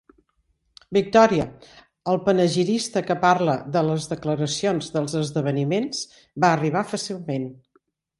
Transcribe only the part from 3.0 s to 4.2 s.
que parla de les